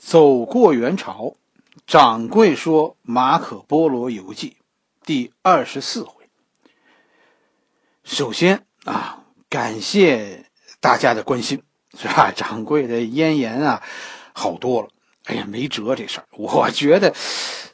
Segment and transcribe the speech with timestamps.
[0.00, 1.36] 走过元朝，
[1.86, 4.56] 掌柜说《马可·波罗游记》
[5.06, 6.28] 第二十四回。
[8.04, 10.44] 首先啊，感谢
[10.80, 11.62] 大家的关心，
[11.98, 12.30] 是吧？
[12.30, 13.82] 掌柜的咽炎啊，
[14.32, 14.88] 好多了。
[15.24, 16.26] 哎呀，没辙这事儿。
[16.32, 17.14] 我觉得，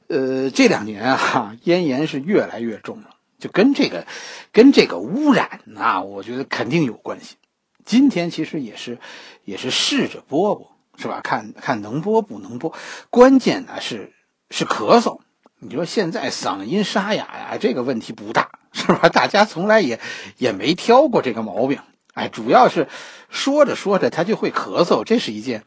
[0.09, 4.07] 呃，这两年啊，咽炎是越来越重了，就跟这个，
[4.52, 7.36] 跟这个污染啊，我觉得肯定有关系。
[7.84, 8.98] 今天其实也是，
[9.45, 10.71] 也是试着播播。
[10.99, 11.21] 是吧？
[11.23, 12.75] 看看能播不能播，
[13.11, 14.13] 关键呢是
[14.50, 15.21] 是咳嗽。
[15.59, 19.09] 你说现在嗓音沙哑呀，这个问题不大，是吧？
[19.09, 20.00] 大家从来也
[20.36, 21.81] 也没挑过这个毛病。
[22.14, 22.89] 哎，主要是
[23.31, 25.64] 说着说着他就会咳嗽，这是一件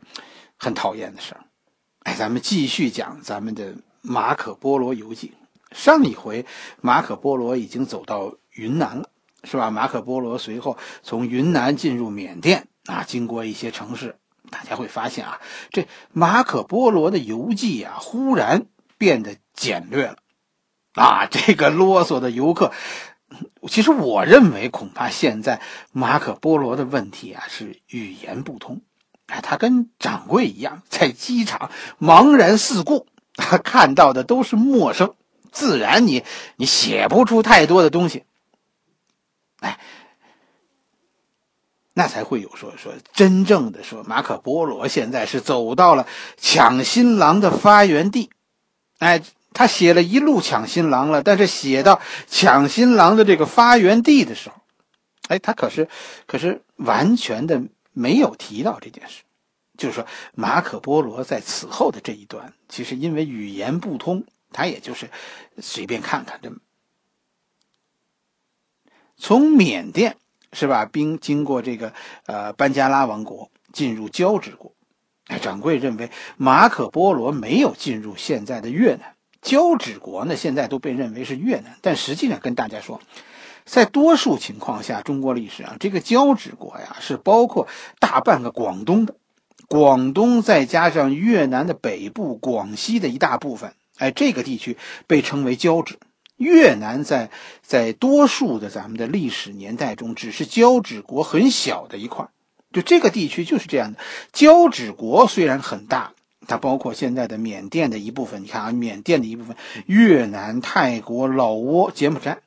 [0.57, 1.41] 很讨厌的事儿。
[2.03, 5.33] 哎，咱们继续讲咱们的马可波罗游记。
[5.71, 6.45] 上一回
[6.81, 9.09] 马可波罗已经走到云南了，
[9.43, 9.71] 是吧？
[9.71, 14.17] 马可波罗随后从云南进入缅甸啊，经过一些城市。
[14.55, 20.15] 大家会发现啊，这马可波罗的游记啊，忽然变得简略了，
[20.93, 22.71] 啊，这个啰嗦的游客，
[23.67, 25.59] 其实我认为恐怕现在
[25.91, 28.79] 马可波罗的问题啊是语言不通，
[29.27, 35.15] 哎，他跟掌柜一样，在机场茫然四顾，他看到的都是陌生，
[35.51, 36.23] 自然你
[36.55, 38.23] 你写不出太多的东西，
[39.59, 39.77] 哎。
[41.97, 48.29] 那才会有说说真正的说马可波罗现在是走到了抢新郎的发源地，
[48.97, 54.55] 哎，他写了一路抢新郎了，但是写到抢新郎的这个发源地的时候，
[55.29, 55.87] 哎，他可是
[56.27, 59.23] 可是完全的没有提到这件事，
[59.77, 65.09] 就是说马可波罗在此后的这一段，其实因为语言不通，他也就是
[65.59, 66.51] 随便看看这
[69.15, 70.17] 从缅甸。
[70.53, 70.85] 是吧？
[70.85, 71.93] 兵经过这个
[72.25, 74.73] 呃班加拉王国，进入交趾国。
[75.41, 79.15] 掌柜认为马可波罗没有进入现在的越南。
[79.41, 83.01] 交趾国呢，现在都被认为是越南，但实际上跟大家说，
[83.63, 87.67] 在多数情况下，中国历史上这个交趾国呀，是包括
[87.99, 89.15] 大半个广东的，
[89.67, 95.97] 广东再加上越南的北部、广西的一大部分，哎，这个地区被称为交趾。
[96.37, 97.31] 越南在
[97.61, 102.27] 在多数的咱们的历史年代中，只是交趾国很小的一块
[102.73, 103.99] 就这个地区就是这样的。
[104.33, 106.11] 交趾国虽然很大，
[106.45, 108.43] 它包括现在的缅甸的一部分。
[108.43, 112.39] 你看啊，缅甸的一部分，越南、泰国、老挝、柬埔寨，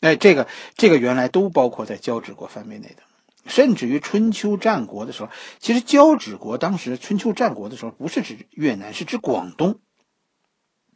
[0.00, 3.04] 哎，这个这个原来都包括在交趾国范围内的。
[3.46, 5.28] 甚至于春秋战国的时候，
[5.60, 9.78] 其实交趾国当时春秋战国的时候不是指越南，是指广东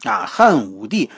[0.03, 1.11] 啊，汉武帝。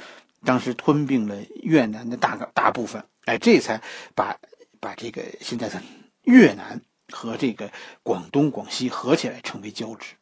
[0.44, 3.82] 当时吞并了越南的大大部分，哎，这才
[4.14, 4.38] 把
[4.80, 5.82] 把这个现在的
[6.22, 7.70] 越南和这个
[8.02, 10.14] 广东、广西合起来成为交趾，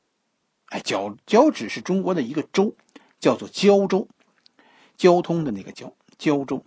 [0.67, 2.75] 哎，交交趾是中国的一个州，
[3.21, 4.09] 叫做交州，
[4.97, 6.65] 交通的那个交交州。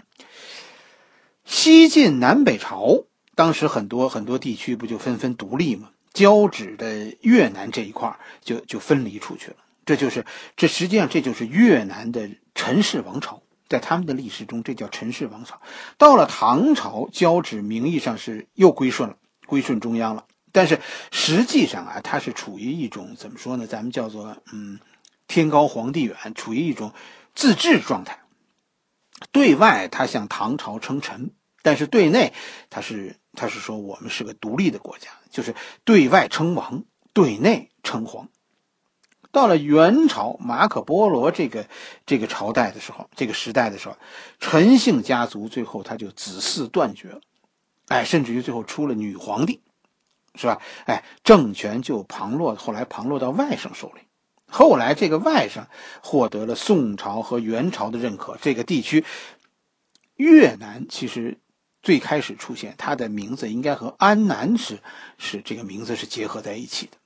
[1.44, 5.92] 西晋南北朝，当时很多很多地区不就纷纷独立吗？
[6.14, 9.58] 交趾的越南这一块就就分离出去了。
[9.86, 10.26] 这就是
[10.56, 15.62] 这实际上这就是越南的陈氏王朝，在他们的历史中，这叫陈氏王朝。
[15.98, 19.18] 到了唐朝，交趾名义上是又归顺了，
[19.48, 20.26] 归顺中央了。
[20.52, 23.68] 但是实际上啊，它是处于一种怎么说呢？
[23.68, 24.80] 咱们叫做嗯，
[25.28, 26.94] 天高皇帝远，处于一种
[27.34, 28.20] 自治状态。
[29.32, 32.34] 对外它向唐朝称臣，但是对内
[32.70, 38.28] 它是它是说我们是个独立的国家，就是对外称王，对内称皇。
[39.32, 41.66] 到了元朝马可波罗这个
[42.06, 43.98] 这个朝代的时候，这个时代的时候，
[44.40, 47.22] 陈姓家族最后他就子嗣断绝了，
[47.88, 49.62] 哎，甚至于最后出了女皇帝，
[50.36, 50.62] 是吧？
[50.86, 54.02] 哎，政权就旁落，后来旁落到外甥手里。
[54.54, 55.68] 后来这个外甥
[56.04, 59.06] 获得了宋朝和元朝的认可，这个地区
[60.18, 61.40] 越南其实
[61.82, 64.80] 最开始出现，它的名字应该和安南是
[65.18, 66.98] 是这个名字是结合在一起的。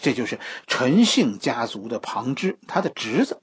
[0.00, 3.40] 这就是陈姓家族的旁支，他的侄子，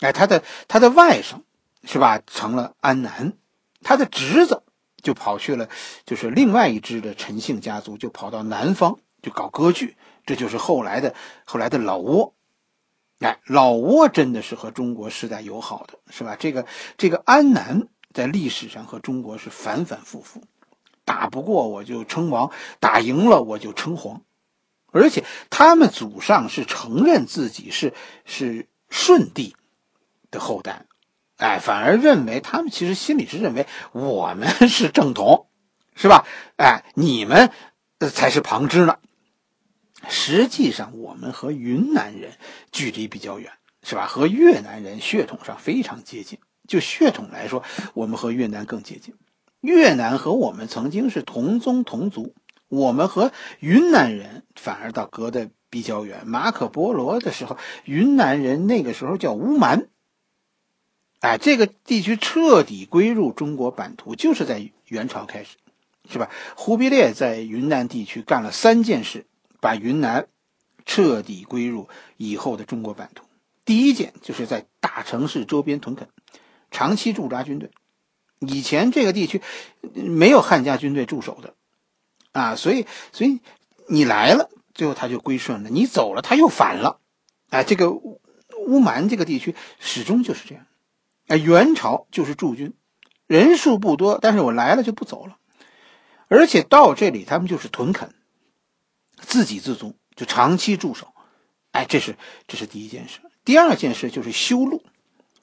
[0.00, 1.42] 哎，他的他的外甥，
[1.84, 2.20] 是吧？
[2.26, 3.34] 成了安南，
[3.82, 4.62] 他的侄子
[5.02, 5.68] 就跑去了，
[6.04, 9.96] 就是另外一支的陈姓家族，就跑到南方就搞割据，
[10.26, 11.14] 这就是后来的
[11.44, 12.32] 后来的老挝。
[13.20, 16.36] 哎，老挝真的是和中国是在友好的，是吧？
[16.36, 16.66] 这个
[16.98, 20.42] 这个安南在历史上和中国是反反复复，
[21.04, 24.22] 打不过我就称王，打赢了我就称皇。
[24.94, 27.92] 而且他们祖上是承认自己是
[28.24, 29.56] 是舜帝
[30.30, 30.86] 的后代，
[31.36, 35.48] 哎，反而认为他们其实心里是认为我们 是正统，
[35.96, 36.24] 是吧？
[36.56, 37.50] 哎，你们
[38.12, 38.98] 才是旁支呢。
[40.08, 42.32] 实际上我们和云南人
[42.70, 43.50] 距离比较远，
[43.82, 44.06] 是吧？
[44.06, 46.38] 和越南人血统上非常接近，
[46.68, 47.64] 就血统来说，
[47.94, 49.14] 我们和越南更接近。
[49.60, 52.34] 越南和我们曾经是同宗同族，
[52.68, 56.26] 我们和云南人反而倒隔得比较远。
[56.26, 59.88] 马可波罗的时候，云南人那个时候叫乌蛮。
[61.20, 65.56] 哎，这个地区彻底归入中国版图，就是在元朝开始，
[66.10, 66.28] 是吧？
[66.54, 69.24] 忽必烈在云南地区干了三件事，
[69.60, 70.26] 把云南
[70.84, 71.88] 彻底归入
[72.18, 73.24] 以后的中国版图。
[73.64, 76.08] 第一件就是在大城市周边屯垦，
[76.70, 77.70] 长期驻扎军队。
[78.40, 79.40] 以前这个地区
[79.94, 81.54] 没有汉家军队驻守的，
[82.34, 83.40] 啊，所以，所以
[83.88, 87.00] 你来了，最后他就归顺了；你走了，他又反了。
[87.48, 90.66] 哎，这个乌蛮这个地区始终就是这样。
[91.28, 92.74] 哎，元朝就是驻军，
[93.28, 95.36] 人数不多，但是我来了就不走了，
[96.26, 98.12] 而且到这里他们就是屯垦，
[99.16, 101.14] 自给自足，就长期驻守。
[101.70, 102.16] 哎，这是
[102.48, 103.20] 这是第一件事。
[103.44, 104.82] 第二件事就是修路，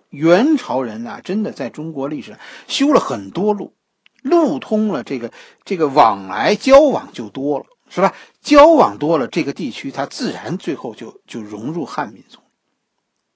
[0.09, 3.75] 元朝人啊，真的在中国历史上修了很多路，
[4.21, 5.31] 路通了，这个
[5.65, 8.15] 这个往来交往就多了，是吧？
[8.41, 12.39] 交往多了，这个地区它自然最后就就融入汉民族。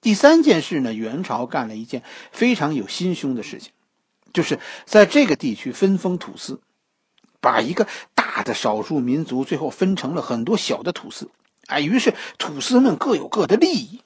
[0.00, 3.72] 第三件事呢，元朝干了一件非常有心胸的事情，
[4.32, 6.60] 就是在这个地区分封土司，
[7.40, 11.30] 把一个大的少数民族最后分成了很多小的土司，
[11.66, 14.00] 哎，于是土司们各有各的利益，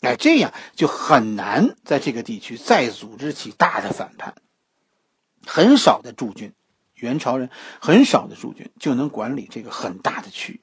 [0.00, 4.34] 哎，这样就很难在这个地区再组织起大的反叛。
[5.46, 6.52] 很少的驻军，
[6.94, 7.50] 元朝人
[7.80, 10.60] 很少的驻军就能管理这个很大的区域，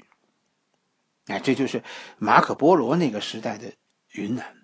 [1.28, 1.84] 哎，这就是
[2.18, 3.74] 马可波罗那个时代的。
[4.14, 4.58] 云南，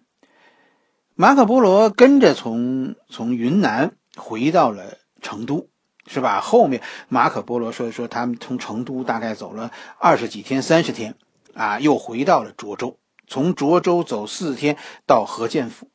[1.16, 5.70] 马可波罗跟着从从云南回到了成都，
[6.06, 6.42] 是吧？
[6.42, 11.16] 后面马可波罗说说他们从成都大概走了二十几天、三十天，
[11.54, 15.90] 啊，又回到了涿州，从涿州走四天到河间府。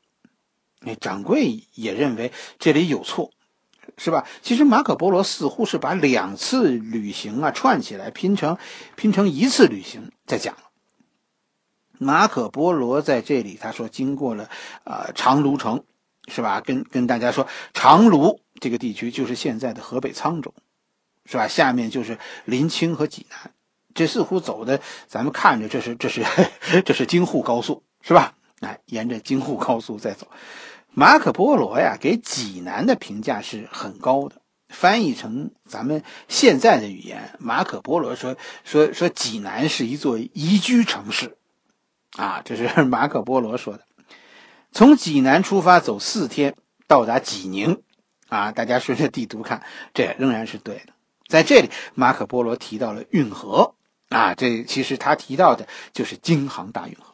[0.81, 3.33] 那掌柜也认为这里有错，
[3.97, 4.27] 是吧？
[4.43, 8.59] 其实马可波罗似乎是把两次旅行啊串起来拼成
[8.97, 10.63] 拼成一次旅行在讲了。
[11.99, 14.49] 马可波罗在这里，他说经过了
[14.85, 15.85] 啊长芦城，
[16.27, 16.61] 是吧？
[16.61, 20.53] 跟跟大家说，长芦这个地区就是现在的河北沧州，
[21.27, 21.47] 是吧？
[21.47, 23.53] 下面就是临清和济南，
[23.95, 26.25] 这似乎走的，咱们看着这是这是
[26.85, 28.35] 这是京沪高速，是吧？
[28.61, 30.27] 哎，沿着京沪高速在走。
[30.95, 41.37] 马可波罗呀，给济南的评价是很高的，翻译成咱们现在的语言，马可波罗说说说济南是一座宜居城市。
[42.17, 43.85] 啊，这是 马可波罗说的。
[44.71, 46.55] 从济南出发，走四天
[46.87, 47.83] 到达济宁。
[48.29, 49.63] 啊，大家顺着地图看，
[49.95, 50.93] 这仍然是对的。
[51.27, 53.75] 在这里，马可波罗提到了运河。
[54.11, 57.12] 啊，这其实他提到的就是京杭大运河。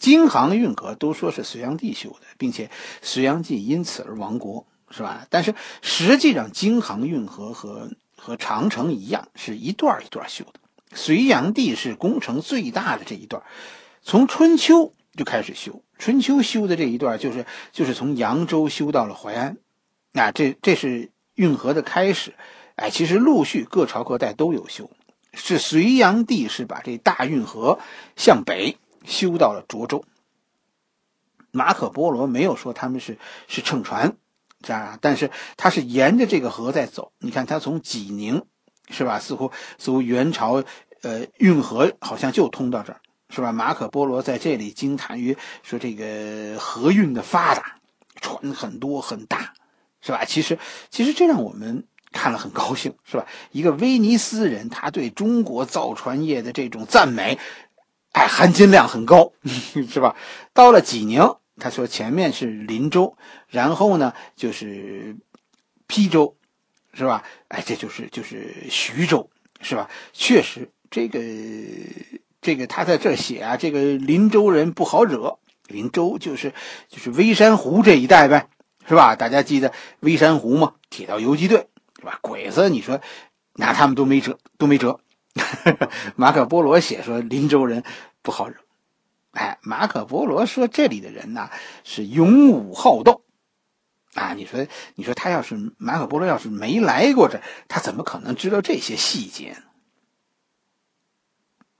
[0.00, 2.70] 京杭运河都说是隋炀帝修的，并且
[3.02, 5.26] 隋炀帝因此而亡国，是吧？
[5.30, 10.54] 但是实际上，京杭运河和和长城一样，是一段一段修的。
[10.94, 13.42] 隋炀帝是工程最大的这一段。
[14.02, 19.58] 从春秋就开始修，春秋修的这一段就是就是从扬州修到了淮安，
[20.14, 22.34] 啊，这这是运河的开始，
[22.74, 24.90] 哎，其实陆续各朝各代都有修，
[25.34, 27.78] 是隋炀帝是把这大运河
[28.16, 30.04] 向北修到了涿州。
[31.50, 34.16] 马可波罗没有说他们是是乘船，
[34.68, 37.12] 啊，但是他是沿着这个河在走。
[37.18, 38.44] 你看他从济宁，
[38.88, 39.18] 是吧？
[39.18, 40.62] 似乎似乎元朝，
[41.02, 43.00] 呃，运河好像就通到这儿。
[43.32, 43.52] 是吧？
[43.52, 47.76] 马可波罗在这里惊叹于说这个河运的发达，
[48.20, 49.54] 船很多很大，
[50.00, 50.24] 是吧？
[50.24, 50.58] 其实，
[50.90, 53.26] 其实这让我们看了很高兴，是吧？
[53.52, 57.38] 一个威尼斯人，他对中国造船业的这种赞美，
[58.12, 60.16] 哎，含金量很高， 是吧？
[60.52, 63.16] 到了济宁，他说前面是林州，
[63.48, 65.16] 然后呢就是
[65.88, 66.36] 邳州，
[66.92, 67.24] 是吧？
[67.48, 69.88] 哎，这就是就是徐州，是吧？
[70.12, 71.20] 确实这个。
[72.42, 75.38] 这个他在这写啊，这个林州人不好惹。
[75.66, 76.54] 林州就是
[76.88, 78.48] 就是微山湖这一带呗，
[78.88, 79.14] 是吧？
[79.14, 80.72] 大家记得微山湖吗？
[80.88, 82.18] 铁道游击队，是吧？
[82.22, 82.98] 鬼子，你说
[83.56, 85.00] 拿他们都没辙，都没辙。
[86.16, 87.84] 马可波罗写说林州人
[88.22, 88.56] 不好惹，
[89.32, 91.50] 哎，马可波罗说这里的人呢
[91.84, 93.24] 是勇武好斗，
[94.14, 99.56] 啊，你说你说他要是马可波罗要是没来过这，他怎么可能知道这些细节？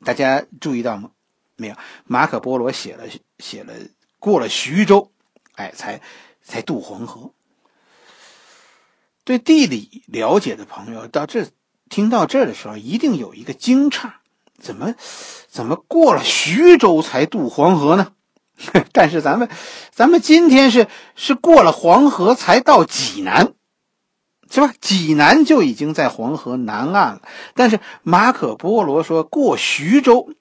[0.04, 1.10] 大家注意到吗？
[1.56, 3.04] 没有，马可波罗写了
[3.38, 3.74] 写了
[4.18, 5.12] 过了徐州，
[5.56, 6.00] 哎，才
[6.40, 7.34] 才渡黄河。
[9.24, 11.46] 对地理了解的朋友到这
[11.90, 14.12] 听到这儿的时候，一定有一个惊诧，
[14.58, 14.94] 怎么
[15.48, 18.12] 怎么过了徐州才渡黄河呢？
[18.92, 19.50] 但是咱们
[19.90, 23.54] 咱们今天是是过了黄河才到济南，
[24.50, 24.72] 是吧？
[24.80, 27.22] 济南就已经在黄河南岸了。
[27.54, 30.32] 但是马可波罗说过徐州，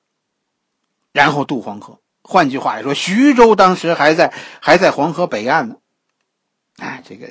[1.12, 2.00] 然后渡黄河。
[2.22, 5.78] 换句话来说，徐州当时还在还在黄河北岸呢。
[6.78, 7.28] 哎，这个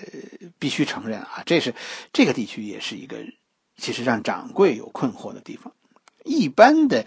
[0.58, 1.74] 必须承认啊，这是
[2.12, 3.18] 这个地区也是一个
[3.78, 5.72] 其实让掌柜有困惑的地方。
[6.24, 7.06] 一般的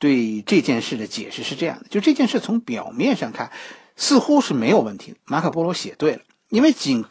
[0.00, 3.52] 对这件事的解释是这样的：就这件事从表面上看
[3.94, 7.04] 似乎是没有问题，马可波罗写对了，因为仅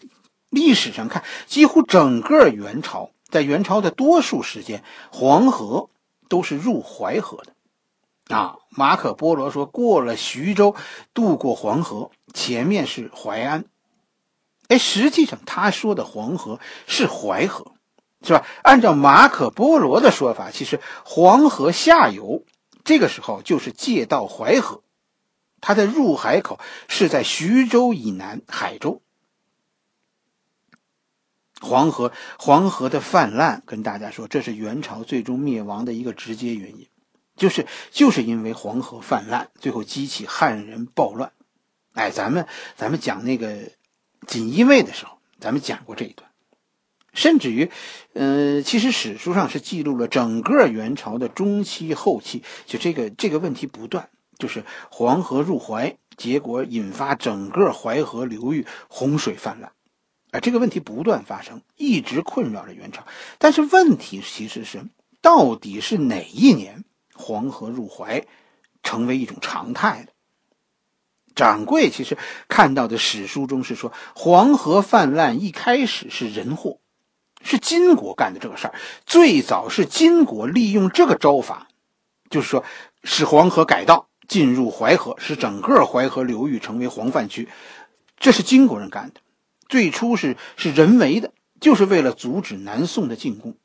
[0.49, 5.89] 历史上看，几乎整个元朝在元朝的多数时间，黄河
[6.27, 8.35] 都是入淮河的。
[8.35, 10.75] 啊，马可波罗说过了徐州，
[11.13, 13.65] 渡过黄河，前面是淮安。
[14.67, 17.74] 哎，实际上他说的黄河是淮河，
[18.25, 18.45] 是吧？
[18.63, 22.43] 按照马可波罗的说法，其实黄河下游
[22.83, 24.81] 这个时候就是借道淮河，
[25.61, 29.01] 它的入海口是在徐州以南海州。
[31.61, 36.87] 黄河黄河的泛滥，跟大家说，这是元朝最终灭亡的一个直接原因。
[37.35, 41.31] 就是就是因为黄河泛滥，最后激起汉人暴乱。
[41.93, 43.71] 哎，咱们咱们讲那个
[44.27, 46.24] 锦衣卫的时候，咱们讲过这一段。
[47.15, 47.71] 甚至于，
[48.13, 59.71] 呃，其实史书上是记录了整个元朝的中期、后期，就这个这个问题不断，就是黄河入淮，结果引发整个淮河流域洪水泛滥。
[60.31, 63.07] 啊，这个问题不断发生，一直困扰着元朝。
[63.37, 64.85] 但是问题其实是，
[65.21, 66.83] 到底是哪一年？
[67.13, 68.25] 黄河入淮，
[68.83, 70.11] 成为一种常态的。
[71.33, 72.17] 掌柜其实
[72.49, 76.79] 看到的史书中是说，黄河泛滥一开始是人祸，
[77.45, 78.73] 是金国干的这个事儿。
[79.05, 81.69] 最早是金国利用这个招法，
[82.29, 82.65] 就是说
[83.03, 87.47] 使黄河改道进入淮河，使整个淮河流域成为黄泛区，
[88.17, 89.21] 这是金国人干的。
[89.69, 93.55] 最初是是人为的，就是为了阻止南宋的进攻。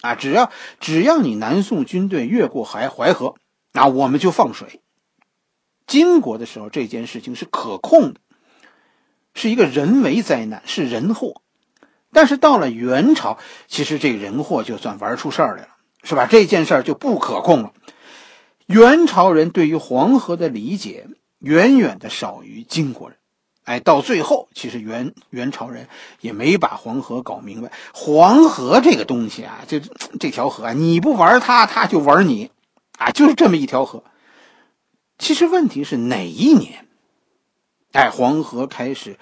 [0.00, 0.50] 啊，只要
[0.80, 3.34] 只要你南宋军队越过淮淮河，
[3.72, 4.80] 那我们就放水。
[5.86, 8.20] 金国的时候，这件事情是可控的，
[9.34, 11.42] 是一个人为灾难，是人祸。
[12.12, 13.38] 但是到了元朝，
[13.68, 15.68] 其实这人祸就算玩出事儿来了，
[16.02, 16.26] 是吧？
[16.26, 17.72] 这件事儿就不可控了。
[18.66, 23.16] 元朝人对于黄河的理解远远的少于金国人。
[23.64, 25.86] 哎，到最后，其实元元朝人
[26.20, 27.70] 也没把黄河搞明白。
[27.92, 29.80] 黄河这个东西啊，这
[30.18, 32.50] 这条河啊，你不玩它，它就玩你，
[32.98, 34.02] 啊，就是这么一条河。
[35.18, 36.88] 其实问题是哪一年，
[37.92, 39.18] 哎，黄河开始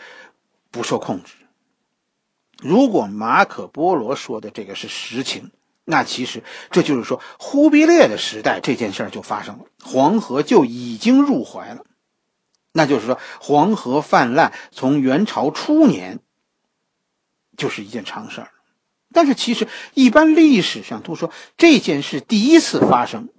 [0.70, 1.34] 不受控制？
[2.60, 5.50] 如果马可波罗说的这个是实情，
[5.84, 11.84] 那其实这就是说，忽必烈的时代这件事就发生了，黄河就已经入淮了。
[12.72, 16.20] 那就是说，黄河泛滥从元朝初年
[17.56, 18.50] 就是一件常事儿，
[19.12, 23.30] 但是其实一般历史上都说这件事第一次发生，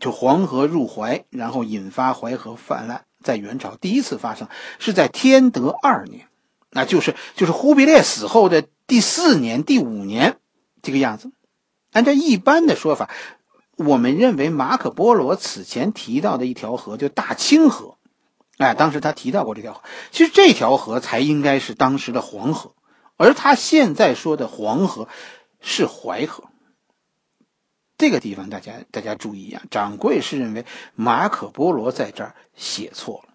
[0.00, 6.26] 就黄河入淮，然后引发淮河泛滥，在元朝第一次发生是在天德二年，
[6.74, 10.38] 那就是就是忽必烈死后的第四年、第五年
[10.82, 11.30] 这个样子。
[11.92, 13.08] 按照一般的说法，
[13.76, 17.96] 我们认为马可波罗此前提到的一条河就大清河。
[18.58, 22.74] 哎，当时他提到过这条河，其实这条河才应该是当时的黄河，
[23.16, 25.08] 而他现在说的黄河
[25.60, 26.44] 是淮河。
[27.96, 30.66] 这个地方大家大家注意啊，掌柜是认为
[30.96, 33.34] 马可波罗在这儿写错了。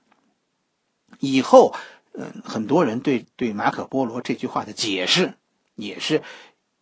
[1.20, 1.74] 以后，
[2.20, 5.34] 嗯，很多人对对马可波罗这句话的解释
[5.76, 6.22] 也是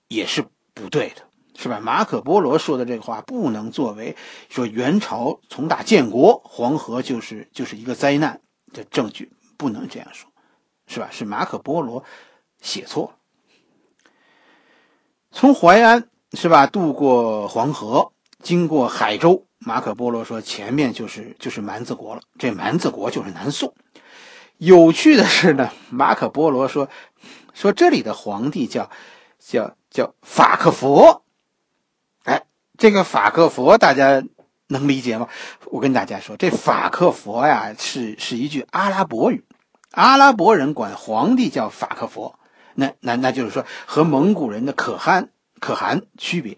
[0.08, 1.24] 也是不对的。
[1.60, 1.80] 是吧？
[1.80, 4.16] 马可波罗说的这个话不能作为
[4.48, 8.42] 说元朝从打建国黄河就是就是一个灾难
[8.74, 10.30] 的证据，不能这样说，
[10.86, 11.10] 是吧？
[11.12, 12.04] 是马可波罗
[12.62, 13.16] 写错。
[15.32, 18.12] 从淮安是吧，渡过黄河，
[18.44, 23.74] 经过海州，马可波罗说前面就是就是蛮子国了，这蛮子国就是南宋。
[24.58, 26.90] 有趣的是呢， 马可波罗说
[27.54, 28.90] 说这里的皇帝叫
[29.40, 31.24] 叫叫法克佛。
[32.24, 32.46] 哎
[32.78, 34.24] 这个法克佛大家
[34.68, 35.30] 能理解吗？
[35.66, 39.46] 我跟大家说，这法克佛呀是是一句阿拉伯语，
[39.92, 42.38] 阿拉伯人管皇帝叫法克佛，
[42.76, 46.58] 那那那就是说和蒙古人的可汗可汗区别，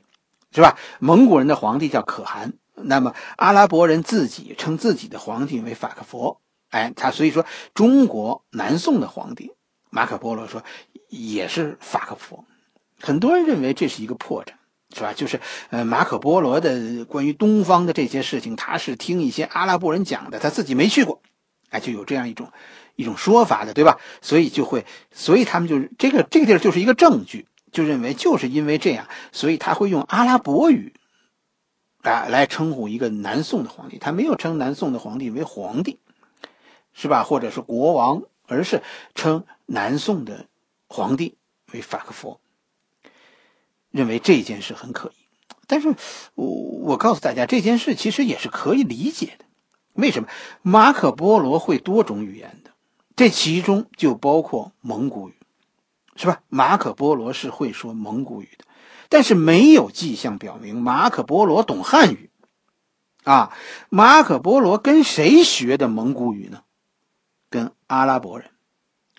[0.52, 0.78] 是吧？
[1.00, 9.52] 蒙古人的皇帝叫可汗，那么阿拉伯人自己称自己的皇帝为法克佛，哎，他所以说中国南宋的皇帝
[9.90, 10.64] 马可波罗说
[11.10, 12.46] 也是法克佛，
[13.00, 14.54] 很多人认为这是一个破绽。
[14.92, 15.14] 是吧？
[15.14, 21.22] 就是呃，马可波罗的关于东方的这些事情，他是听一些阿拉伯人讲的，他自己没去过，
[21.70, 22.52] 哎，就有这样一种
[22.96, 24.00] 一种说法的，对吧？
[24.20, 30.96] 所以就会，所以他们就是这个这个地儿就是一个证据，就认为就是因为这样，所以他会用阿拉伯语
[32.02, 36.00] 啊来称呼一个南宋的皇帝，他没有称南宋的皇帝为皇帝，
[36.94, 37.24] 是吧？
[37.24, 38.84] 或者是国王，而是
[39.16, 40.48] 称南宋的
[40.88, 41.38] 皇帝
[41.72, 42.40] 为法克佛。
[43.92, 45.14] 认为这件事很可疑，
[45.66, 45.96] 但是
[46.36, 49.46] 我我告诉大家，这件事其实也是可以理解的。
[49.94, 50.30] 为什么
[50.62, 52.72] 马可波罗会多种语言的？
[53.16, 55.34] 这其中就包括蒙古语，
[56.16, 56.42] 是吧？
[56.50, 58.66] 马可波罗是会说蒙古语的，
[59.10, 62.30] 但是没有迹象表明马可波罗懂汉语。
[63.24, 63.52] 啊，
[63.90, 66.64] 马可波罗跟谁学的蒙古语呢？
[67.50, 68.50] 跟阿拉伯人。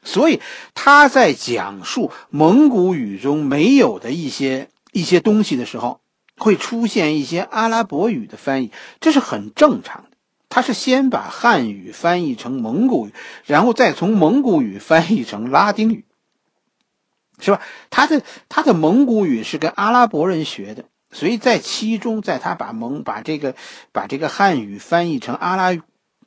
[0.02, 0.40] 所以
[0.74, 6.00] 他在讲述蒙古语中没有的一些一些东西的时候，
[6.38, 10.16] 会出现一些阿拉伯语的翻译，这是很正常的。
[10.48, 13.12] 他是先把汉语翻译成蒙古语，
[13.44, 16.06] 然后再从蒙古语翻译成拉丁语，
[17.38, 17.60] 是吧？
[17.90, 23.54] 他的他的蒙古语是跟阿拉伯人学的，所以在其中，在他把蒙把这个
[23.92, 25.78] 把这个汉语翻译成阿拉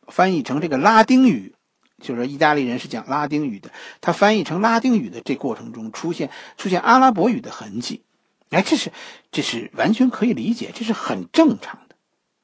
[0.07, 1.55] 翻译成这个拉丁语。
[2.03, 8.03] 就是意大利人是讲拉丁语的，他翻译成拉丁语的这过程中出现出现阿拉伯语的痕迹，
[8.49, 8.91] 哎，这是
[9.31, 11.95] 这是完全可以理解，这是很正常的，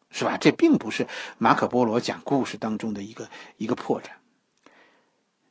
[0.10, 0.38] 是吧？
[0.38, 4.06] 这并不是马可波罗讲故事当中的一个一个破绽。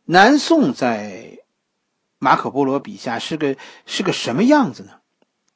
[0.06, 1.38] 南宋在
[2.18, 4.92] 马可波罗笔下是个是个什么样子呢？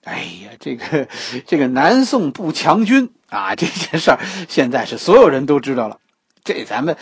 [0.04, 1.09] 哎呀，这个
[1.47, 5.99] 这个南宋不强军啊，这件事儿现在是所有人都知道了，
[6.44, 6.99] 这咱们。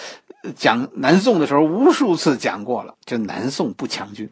[0.56, 2.94] 讲南宋的时候，无数次讲过了。
[3.04, 4.30] 就南宋不强军，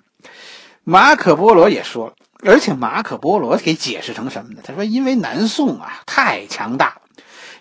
[0.84, 4.60] 马可波罗也说了，而且马可波罗给解释成什么呢？
[4.64, 7.02] 他说，因为南宋啊太强大，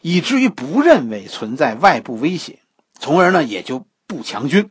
[0.01, 2.60] 以至于不认为存在外部威胁，
[3.00, 4.70] 从而呢也就不强军。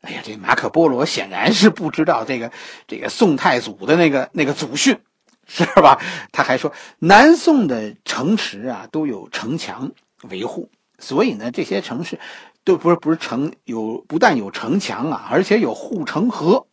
[0.00, 2.52] 哎呀，这马可波罗显然是不知道这个
[2.86, 5.00] 这个宋太祖的那个那个祖训，
[5.48, 6.00] 是吧？
[6.30, 9.90] 他还说，南宋的城池啊都有城墙
[10.30, 12.20] 维护，所以呢这些城市。
[12.68, 16.66] 都不是不是城有不但有城墙啊，而且有护城河，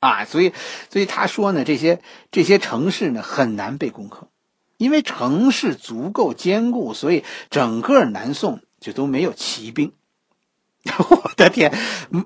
[0.00, 0.54] 啊，所以
[0.88, 4.28] 所以他说呢，这些这些城市呢很难被攻克，
[4.78, 9.92] 因为城市足够坚固，所以整个南宋就都没有骑兵。
[11.10, 11.76] 我的天，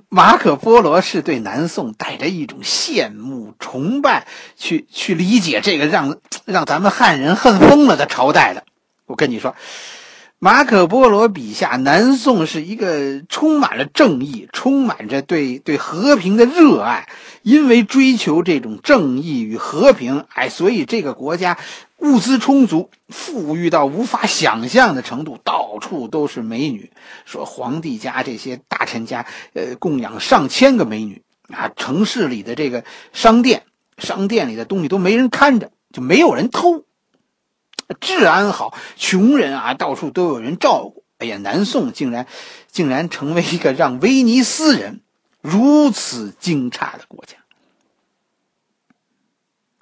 [0.09, 8.63] 马可波罗是对南宋带着一种羡慕崇拜去去理解这个让让咱们汉人恨疯了的朝代的。
[9.07, 9.57] 我跟你说。
[10.45, 17.09] 马可波罗笔下，南宋是一个充满了正义、充满着对对和平的热爱。
[17.43, 21.59] 因为追求这种正义与和平，哎，所以这个国家
[21.99, 26.91] 物资充足，富裕到无法想象的程度，到处都是美女。
[27.25, 31.71] 说皇帝家这些大臣家，呃，供养上千个美女啊。
[31.77, 33.63] 城市里的这个商店，
[33.97, 36.83] 商店里的东西都没人看着，就没有人偷。
[38.01, 41.05] 治安好，穷人啊，到处都有人照顾。
[41.19, 42.27] 哎呀，南宋竟然，
[42.69, 45.03] 竟然成为一个让威尼斯人
[45.41, 47.37] 如此惊诧的国家。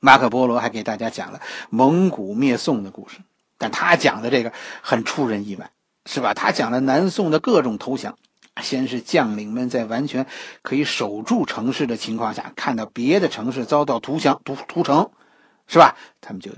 [0.00, 3.18] 马可波罗还给大家讲了蒙古灭宋的故事，
[3.56, 5.70] 但他讲的这个很出人意外，
[6.04, 6.34] 是吧？
[6.34, 8.18] 他讲了南宋的各种投降，
[8.60, 10.26] 先是将领们在完全
[10.62, 15.10] 可以守住城市的情况下，看到别的城市遭到屠降、屠屠城，
[15.66, 15.96] 是吧？
[16.20, 16.50] 他们就。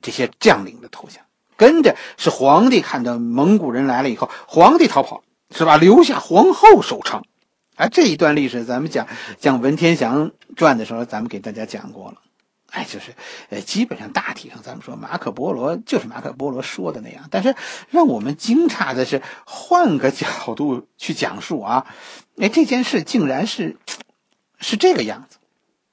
[0.00, 1.24] 这些将领的投降，
[1.56, 5.76] 跟着是皇帝看到蒙古人来了以后，皇帝逃跑，是吧？
[5.76, 7.22] 留下皇后守城。
[7.76, 9.06] 哎，这一段历史，咱们讲
[9.38, 12.18] 讲文天祥传的时候，咱们给大家讲过了。
[12.70, 13.14] 哎，就是，
[13.48, 17.26] 呃，基本上大体上，咱们说马可波罗就是马可波罗说的那样。
[17.30, 17.54] 但是
[17.90, 21.86] 让我们惊诧的是，换个角度去讲述啊，
[22.36, 23.76] 哎，这件事竟然是
[24.60, 25.38] 是这个样子。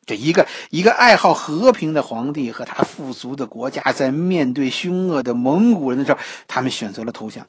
[0.05, 7.47] 这一个一个爱好和平的皇帝和他富足的国家，在面对凶恶的蒙古人的时候，他们选择了投降。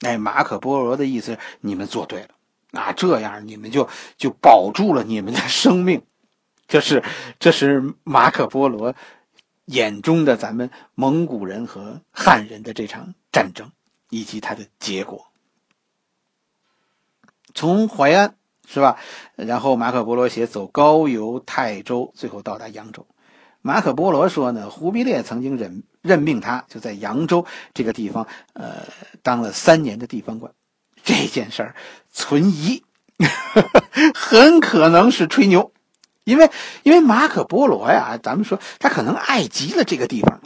[0.00, 2.28] 哎，马可波罗的意思，你们做对了，
[2.72, 6.02] 啊，这样你们就就保住了你们的生命。
[6.66, 7.02] 这是
[7.38, 8.94] 这是马可波罗
[9.64, 13.72] 眼中的咱们蒙古人和汉人的这场战争
[14.10, 15.26] 以及它的结果。
[17.54, 18.37] 从淮安。
[18.70, 18.98] 是吧？
[19.34, 23.06] 然后马可波罗写走高邮泰州，最后到达扬州。
[23.62, 28.82] 马可波罗说呢，忽必烈曾经任任命他，就在扬州这个地方，呃，
[29.22, 30.52] 当了三年的地方官。
[31.02, 31.74] 这件事儿
[32.12, 32.84] 存疑，
[34.14, 35.72] 很可能是吹牛，
[36.24, 36.50] 因为
[36.82, 40.42] 因为马可波罗呀，咱们说他可能爱极了这个地方，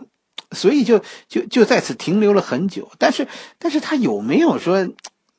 [0.53, 2.93] 所以就就就在此停留了很久。
[2.99, 3.27] 但是
[3.59, 4.89] 但是他有没有说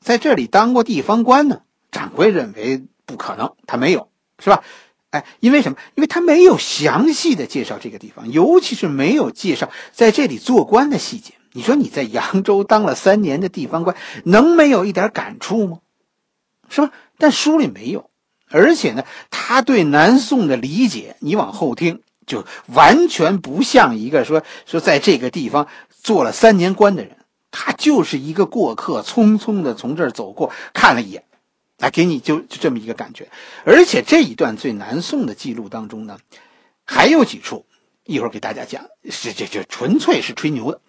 [0.00, 1.62] 在这里当过地方官呢？
[1.94, 4.08] 掌柜认为不可能，他没有，
[4.40, 4.64] 是吧？
[5.10, 5.78] 哎，因为什么？
[5.94, 11.34] 因为他没有详细的介绍这个地方，尤其是没有介绍在这里做官的细节。
[11.52, 15.78] 你说你在扬州当了三年的地方官，能没有一点感触吗？
[16.68, 16.90] 是吧？
[17.16, 18.10] 但书里没有，
[18.50, 25.68] 而且呢，他对南宋的理解，你往后听就完全不像一个说说在这个地方
[26.02, 27.18] 做了三年官的人，
[27.52, 31.22] 他就是一个过客，匆匆的从这儿走过，看了一眼。
[31.76, 33.28] 来给你就就这么一个感觉，
[33.64, 36.18] 而且这一段最南宋的记录当中呢，
[36.84, 37.66] 还有几处，
[38.04, 40.80] 一会儿给大家讲，是这就纯粹是吹牛的，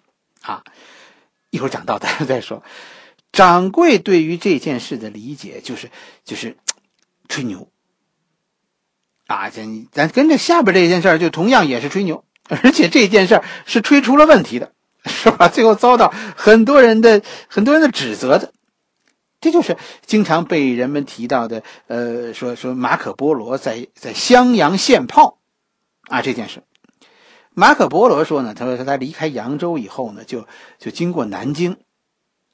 [0.42, 0.62] 啊，
[1.50, 2.62] 一会儿讲到咱再说。
[3.32, 5.90] 掌柜对于这件事的理解就是
[6.24, 6.56] 就是
[7.28, 7.68] 吹牛，
[9.26, 14.72] 啊，咱咱跟着下边这件事就同样也是吹牛，而且这件事是吹出了问题的，
[15.04, 15.48] 是吧？
[15.48, 18.52] 最后遭到很多人的很多人的指责的。
[19.46, 25.38] 这就是经常被人们提到的，呃，说说马可波罗在在襄阳献炮，
[26.08, 26.64] 啊这件事。
[27.54, 30.48] 马可波罗说呢，他说他离开扬州以后呢，就
[30.80, 31.76] 就经过南京，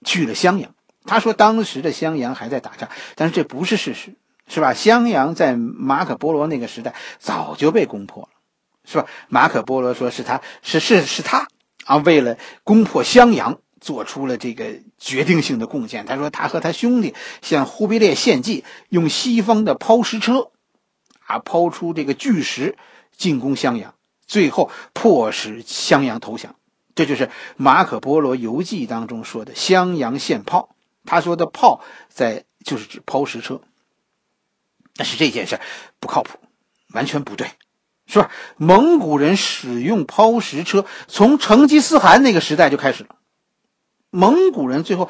[0.04, 0.74] 去了襄阳。
[1.06, 4.14] 他说当时的襄阳还在打仗，但是这不是事实，
[4.46, 4.74] 是吧？
[4.74, 8.28] 襄阳在马可波罗那个时代早就被攻破了，
[8.84, 9.06] 是吧？
[9.30, 11.48] 马可波罗说是他是是是他
[11.86, 13.60] 啊，为了攻破襄阳。
[13.82, 16.06] 做出了这个决定性的贡献。
[16.06, 20.50] 他说，他和他兄弟向忽必烈献计，用西方的抛石车，
[21.26, 22.76] 啊，抛出这个巨石
[23.14, 23.94] 进攻襄阳，
[24.26, 26.54] 最后迫使襄阳投降。
[26.94, 30.74] 这就是马可波罗游记当中说的襄阳献炮。
[31.04, 33.60] 他说的炮在就是指抛石车，
[34.94, 35.58] 但是这件事
[35.98, 36.38] 不靠谱，
[36.92, 37.50] 完全不对，
[38.06, 38.30] 是吧？
[38.56, 43.16] 蒙古人使用抛石车，从成吉思汗那个时代就开始了。
[44.12, 45.08] 蒙古人最后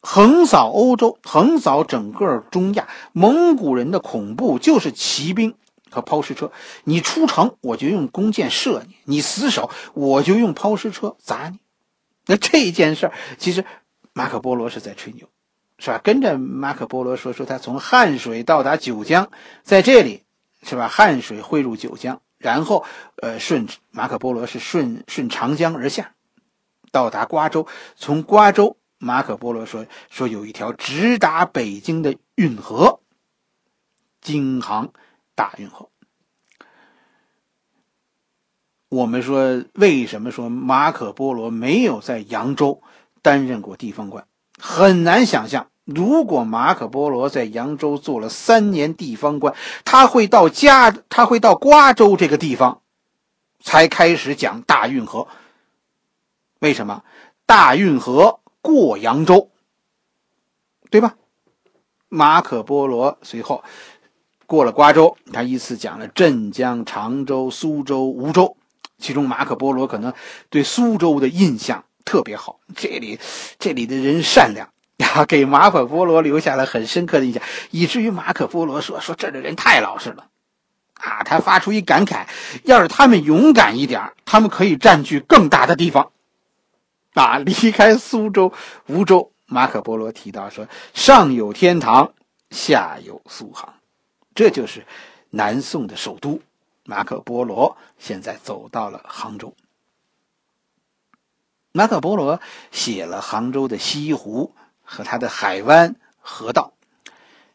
[0.00, 2.88] 横扫欧洲，横扫整个中亚。
[3.12, 5.54] 蒙古人的恐怖就是骑兵
[5.90, 6.50] 和抛石车。
[6.84, 11.58] 你出城，我就用弓箭射你；你死守，我就用抛石车砸你。
[12.26, 13.66] 那这件事儿，其实
[14.14, 15.28] 马可波罗是在吹牛，
[15.78, 16.00] 是吧？
[16.02, 19.30] 跟着马可波罗说说，他从汉水到达九江，
[19.62, 20.22] 在这里，
[20.62, 20.88] 是吧？
[20.88, 22.84] 汉水汇入九江，然后，
[23.20, 26.14] 呃，顺马可波罗是顺顺长江而下。
[26.92, 33.00] 到达瓜州，从瓜州，马可波罗说说有一条直达北京的运河——
[34.22, 34.92] 京杭
[35.34, 35.88] 大运河。
[38.88, 42.82] 我们说，为什么说马可波罗没有在扬州
[43.22, 44.26] 担任过地方官？
[44.60, 49.54] 很难想象，如果马可波罗在扬州做了三年地方官，
[49.86, 52.82] 他会到家，他会到瓜州这个地方，
[53.60, 55.26] 才开始讲大运河。
[56.62, 57.02] 为什么
[57.44, 59.50] 大运河过扬州，
[60.90, 61.16] 对吧？
[62.08, 63.64] 马可波罗随后
[64.46, 68.56] 过了瓜州，他依次讲了镇江、常州、苏州、梧州。
[68.98, 70.14] 其中马可波罗可能
[70.50, 73.18] 对苏州的印象特别好，这里
[73.58, 80.28] 这里的人善良呀， 给马可波罗留下了很深刻的印象，以至于马可波罗说说这儿的人太老实了
[80.94, 81.24] 啊。
[81.24, 82.28] 他发出一感慨：
[82.62, 86.12] 要是他们勇敢一点，他们可以占据更大的地方。
[87.14, 87.38] 啊！
[87.38, 88.52] 离开苏州、
[88.86, 92.12] 梧州，马可波罗提到说：“上有天堂，
[92.50, 93.74] 下有苏杭，
[94.34, 94.86] 这就是
[95.30, 96.40] 南宋的首都。”
[96.84, 99.54] 马可波罗现在走到了杭州。
[101.70, 106.72] 马可波罗写了杭州的西湖和它的海湾河道，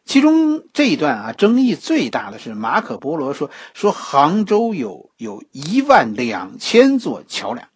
[0.06, 7.68] 其中这一段啊，争议最大的是马可波罗说说杭州有有一万两千座桥梁。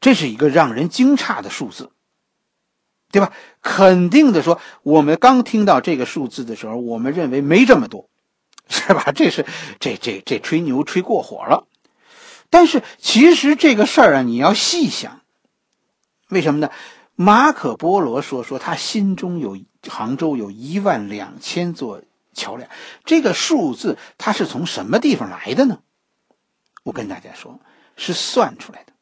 [0.00, 1.90] 这是一个让人惊诧的数字，
[3.10, 3.32] 对吧？
[3.62, 8.08] 肯定的说，我们刚听到这个数字的时候，我们认为没这么多，
[8.68, 9.12] 是吧？
[9.12, 9.44] 这是
[9.80, 11.66] 这这这吹牛吹过火了。
[12.50, 15.20] 但是其实这个事儿啊，你要细想，
[16.28, 16.70] 为什么呢？
[17.14, 19.58] 马可波罗说说他心中有
[19.88, 22.70] 杭州有一万两千座桥梁，
[23.04, 25.80] 这个数字他是从什么地方来的呢？
[26.84, 27.58] 我跟大家说，
[27.96, 28.92] 是算出来的。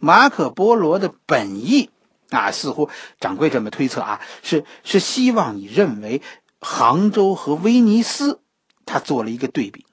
[0.00, 1.90] 马可波罗的本意
[2.30, 6.22] 啊，似乎掌柜这么推测啊，是是希望你认为
[6.60, 8.40] 杭州和威尼斯，
[8.86, 9.86] 他做了一个对比。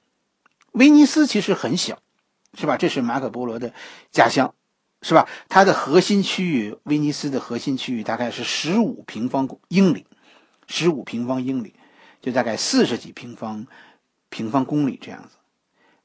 [0.72, 2.00] 威尼斯其实很小，
[2.58, 2.78] 是吧？
[2.78, 3.74] 这是马可波罗的
[4.12, 4.54] 家乡，
[5.02, 5.28] 是吧？
[5.50, 10.06] 它的核心区域，威尼斯的核心区域大概是十五平方英里，
[10.67, 11.74] 十五平方英里，
[12.22, 13.65] 就大概四十几平方
[14.30, 15.37] 平方公里这样子。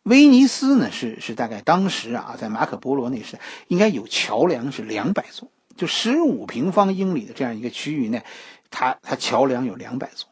[0.02, 3.38] 威尼斯呢是是大概当时啊，在马可波罗那时
[3.68, 8.24] 应该有桥梁是两百座，就十五平方英里的这样一个区域内，
[8.70, 10.28] 它它桥梁有两百座，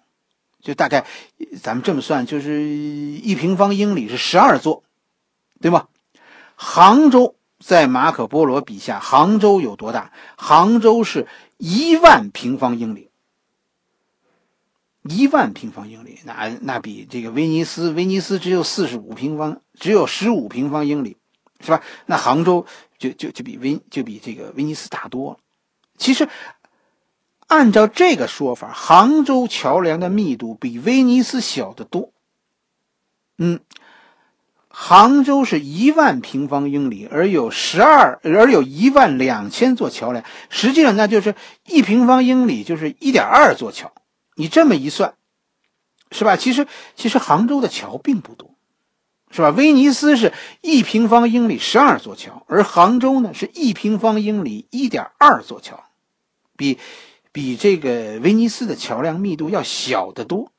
[0.60, 1.06] 就大概
[1.62, 4.82] 咱们这么算，就是一平方英里是十二座，
[5.60, 5.86] 对吗？
[6.56, 10.12] 杭州在马可波罗笔下，杭州有多大？
[10.36, 11.28] 杭州是
[11.58, 13.09] 一万平方英里。
[15.02, 21.16] 一万平方英里，那那比这个威尼斯，威尼斯只有四十五平方，只有十五平方英里，
[21.60, 21.82] 是吧？
[22.04, 22.66] 那杭州
[22.98, 25.38] 就就就比威就比这个威尼斯大多了。
[25.96, 26.28] 其实，
[27.46, 32.12] 按照这个说法，杭州桥梁的密度比威尼斯小得多。
[33.38, 33.60] 嗯，
[34.68, 41.34] 杭州是一万平方英里，而有十二，而有一万两千座桥梁，实际上那就是
[41.66, 43.92] 一平方英里就是一点二座桥。
[44.40, 45.12] 你这么一算，
[46.10, 46.36] 是吧？
[46.36, 48.54] 其实，其实杭州的桥并不多，
[49.30, 49.50] 是吧？
[49.50, 55.84] 威尼斯是一平方英里十二座桥，而杭州呢是一平方英里一点二座桥，
[56.56, 56.78] 比
[57.32, 60.50] 比这个威尼斯的桥梁密度要小得多。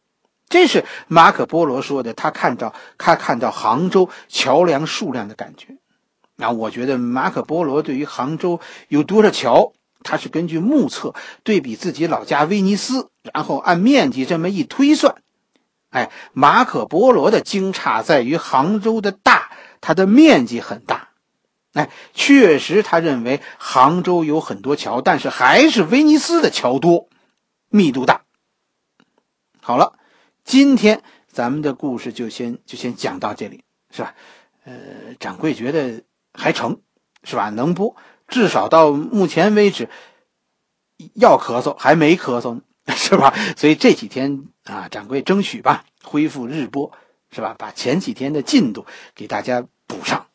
[0.48, 5.78] 这是马可波罗说的，他看到他看到杭州桥梁数量的感觉。
[6.36, 9.74] 那我觉得马可波罗对于杭州有多少桥？
[10.04, 15.16] 他是根据目测对比自己老家威尼斯，然后按面积这么一推算，
[15.90, 21.10] 哎，马可波罗的惊诧在于杭州的大，它的面积很大，
[21.74, 27.10] 哎，确实他认为杭州有很多桥，但是还是威尼斯的桥多，
[27.70, 28.22] 密度大。
[29.62, 29.94] 好了，
[30.44, 34.16] 今天咱们的故事就先就先讲到这里，是吧？
[34.64, 34.74] 呃，
[35.20, 36.82] 掌柜觉得还成，
[37.24, 37.50] 是吧？
[37.50, 37.96] 能播。
[38.32, 39.90] 至少到目前为止，
[41.14, 42.62] 要咳嗽还没咳嗽呢，
[42.96, 43.32] 是吧？
[43.56, 46.92] 所以这几天啊，掌柜争取吧，恢复日播，
[47.30, 47.54] 是吧？
[47.60, 50.26] 把前几天的进度给大家补上。